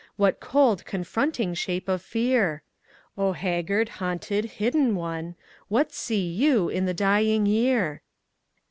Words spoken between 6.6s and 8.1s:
in the dying year?